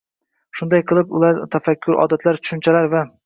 [0.59, 3.05] Shunday qilib, ular tafakkur, odatlar, tushunchalar va